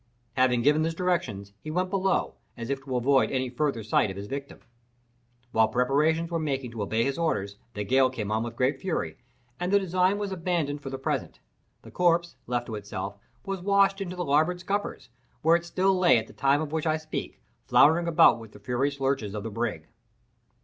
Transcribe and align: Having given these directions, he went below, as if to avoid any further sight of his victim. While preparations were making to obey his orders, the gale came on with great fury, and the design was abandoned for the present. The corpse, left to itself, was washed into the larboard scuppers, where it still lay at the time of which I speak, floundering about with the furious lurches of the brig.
Having 0.33 0.63
given 0.63 0.81
these 0.81 0.95
directions, 0.95 1.53
he 1.61 1.69
went 1.69 1.91
below, 1.91 2.33
as 2.57 2.71
if 2.71 2.83
to 2.83 2.95
avoid 2.97 3.29
any 3.29 3.49
further 3.51 3.83
sight 3.83 4.09
of 4.09 4.17
his 4.17 4.25
victim. 4.25 4.57
While 5.51 5.67
preparations 5.67 6.31
were 6.31 6.39
making 6.39 6.71
to 6.71 6.81
obey 6.81 7.03
his 7.03 7.19
orders, 7.19 7.57
the 7.75 7.83
gale 7.83 8.09
came 8.09 8.31
on 8.31 8.41
with 8.41 8.55
great 8.55 8.81
fury, 8.81 9.19
and 9.59 9.71
the 9.71 9.77
design 9.77 10.17
was 10.17 10.31
abandoned 10.31 10.81
for 10.81 10.89
the 10.89 10.97
present. 10.97 11.39
The 11.83 11.91
corpse, 11.91 12.35
left 12.47 12.65
to 12.65 12.73
itself, 12.73 13.19
was 13.45 13.61
washed 13.61 14.01
into 14.01 14.15
the 14.15 14.25
larboard 14.25 14.59
scuppers, 14.59 15.09
where 15.43 15.55
it 15.55 15.65
still 15.65 15.95
lay 15.95 16.17
at 16.17 16.25
the 16.25 16.33
time 16.33 16.63
of 16.63 16.71
which 16.71 16.87
I 16.87 16.97
speak, 16.97 17.39
floundering 17.67 18.07
about 18.07 18.39
with 18.39 18.53
the 18.53 18.59
furious 18.59 18.99
lurches 18.99 19.35
of 19.35 19.43
the 19.43 19.51
brig. 19.51 19.87